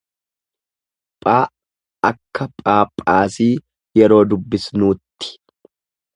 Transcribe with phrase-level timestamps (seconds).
[1.23, 1.49] ph
[2.09, 3.53] akka phaaphaasii
[3.99, 5.33] yeroo dubbisnuutti.